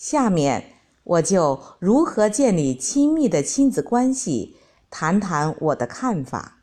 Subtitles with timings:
[0.00, 4.56] 下面我就如何建立亲密的亲子关系，
[4.88, 6.62] 谈谈我的看法。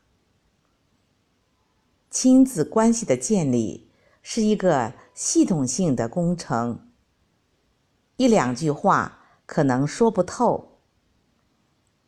[2.10, 3.92] 亲子关系的建立
[4.24, 6.90] 是一个系统性的工程，
[8.16, 10.80] 一两句话可能说不透。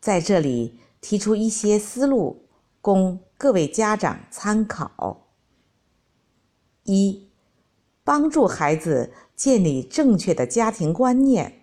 [0.00, 2.48] 在这里提出一些思路，
[2.80, 5.28] 供各位家长参考：
[6.82, 7.29] 一、
[8.10, 9.12] 帮助孩子。
[9.36, 11.62] 建立正确的家庭观念。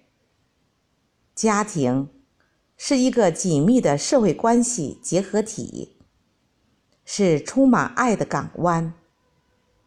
[1.35, 2.09] 家庭
[2.75, 5.95] 是一个紧密的社会关系结合体，
[7.05, 8.95] 是充满爱的港湾。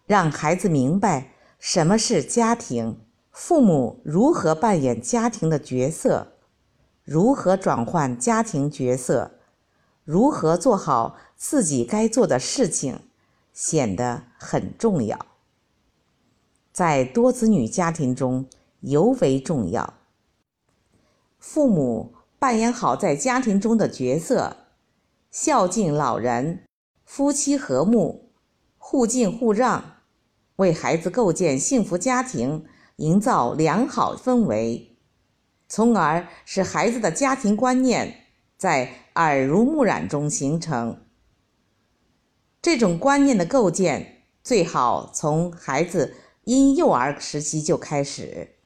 [0.06, 3.00] 让孩子明白什么是家庭，
[3.32, 6.34] 父母如何扮演家庭的角色，
[7.02, 9.32] 如何转换家庭角色，
[10.04, 13.00] 如何做好自己该做的事情，
[13.52, 15.29] 显得很重要。
[16.72, 18.46] 在多子女家庭中
[18.80, 19.94] 尤为重要。
[21.38, 24.56] 父母扮演好在家庭中的角色，
[25.30, 26.64] 孝敬老人，
[27.04, 28.30] 夫妻和睦，
[28.78, 29.96] 互敬互让，
[30.56, 32.64] 为孩子构建幸福家庭，
[32.96, 34.96] 营造良好氛围，
[35.68, 38.26] 从而使孩子的家庭观念
[38.56, 41.02] 在耳濡目染中形成。
[42.62, 46.14] 这种观念的构建最好从孩子。
[46.44, 48.56] 因幼儿时期就开始，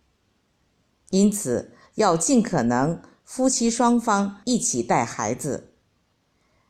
[1.11, 5.75] 因此要尽可能夫妻双方一起带孩子。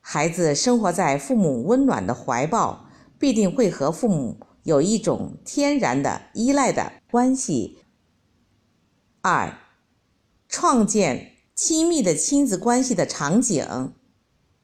[0.00, 2.86] 孩子生活在父母温暖的怀抱，
[3.18, 7.78] 必定会和父母有一种天然的依赖的关系。
[9.22, 9.58] 二，
[10.48, 13.94] 创建亲密的亲子关系的场景，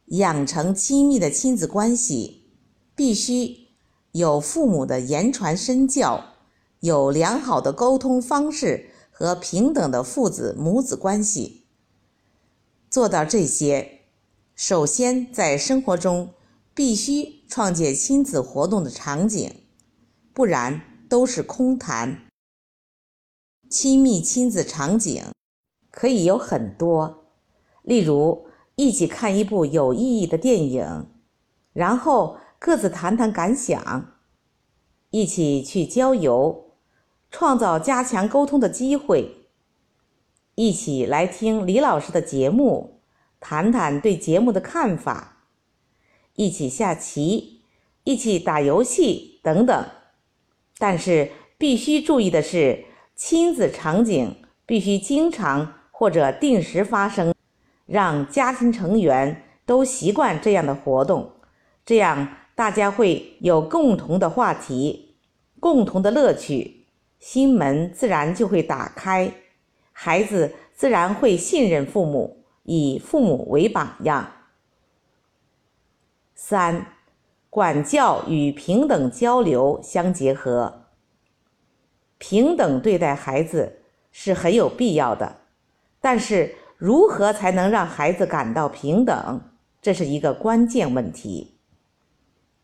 [0.06, 2.50] 养成亲密的亲子关系，
[2.94, 3.68] 必须
[4.12, 6.29] 有父母的言传身教。
[6.80, 11.66] 有良好的沟通方式和平等的父子母子关系，
[12.88, 14.00] 做到这些，
[14.54, 16.32] 首先在生活中
[16.74, 19.52] 必须创建亲子活动的场景，
[20.32, 22.26] 不然都是空谈。
[23.68, 25.22] 亲密亲子场景
[25.90, 27.26] 可以有很多，
[27.82, 28.46] 例如
[28.76, 31.10] 一起看一部有意义的电影，
[31.74, 34.14] 然后各自谈谈感想，
[35.10, 36.68] 一起去郊游。
[37.30, 39.46] 创造加强沟通的机会，
[40.56, 43.00] 一起来听李老师的节目，
[43.38, 45.44] 谈谈对节目的看法，
[46.34, 47.62] 一起下棋，
[48.04, 49.86] 一起打游戏等等。
[50.76, 54.34] 但是必须注意的是，亲子场景
[54.66, 57.34] 必须经常或者定时发生，
[57.86, 61.30] 让家庭成员都习惯这样的活动，
[61.86, 65.16] 这样大家会有共同的话题，
[65.60, 66.79] 共同的乐趣。
[67.20, 69.32] 心门自然就会打开，
[69.92, 74.32] 孩子自然会信任父母，以父母为榜样。
[76.34, 76.86] 三，
[77.50, 80.86] 管教与平等交流相结合，
[82.16, 85.36] 平等对待孩子是很有必要的。
[86.00, 89.42] 但是，如何才能让孩子感到平等，
[89.82, 91.58] 这是一个关键问题。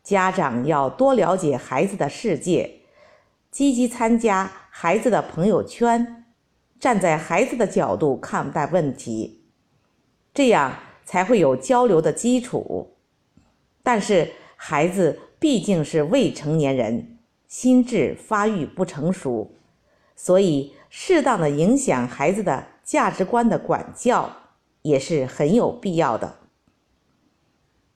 [0.01, 2.73] 家长要多了解孩子的世界。
[3.57, 6.25] 积极参加孩子的朋友圈，
[6.79, 9.47] 站在孩子的角度看待问题，
[10.31, 12.95] 这样才会有交流的基础。
[13.81, 19.51] 但是孩子毕竟是未成年人，心智发育不成熟，
[20.15, 24.31] 所以适当的影响孩子的价值观的管教
[24.83, 26.35] 也是很有必要的。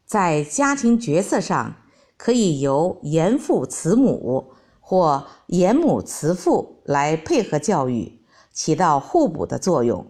[0.07, 1.75] 在家庭角色上，
[2.17, 4.55] 可以由严父慈母。
[4.91, 10.06] 或严母慈父来配合教育，起到互补的作用。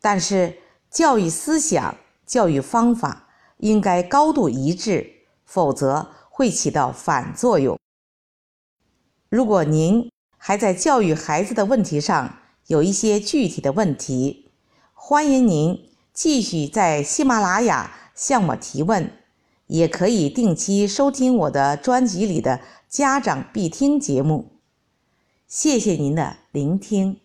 [0.00, 0.58] 但是，
[0.88, 5.10] 教育思想、教育方法应该高度一致，
[5.44, 7.76] 否则会起到反作用。
[9.28, 14.52] 如果您还在教育孩子的问题上有一些具体的问题，
[14.94, 19.10] 欢迎您继续在喜马拉雅向我提问，
[19.72, 22.60] 也可以定期收听我的专辑里的。
[22.88, 24.52] 家长必听节目，
[25.48, 27.20] 谢谢您的聆听。